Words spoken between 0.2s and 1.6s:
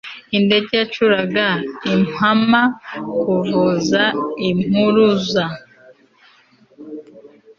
indege yacuraga